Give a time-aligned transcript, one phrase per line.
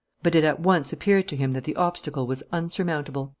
[0.23, 3.29] But it at once appeared to him that the obstacle was unsurmountable.